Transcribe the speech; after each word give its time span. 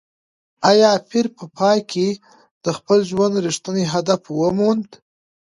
ایا 0.69 0.91
پییر 1.07 1.27
په 1.37 1.45
پای 1.57 1.79
کې 1.91 2.07
د 2.63 2.65
خپل 2.77 2.99
ژوند 3.09 3.35
رښتینی 3.45 3.85
هدف 3.93 4.21
وموند؟ 4.41 4.89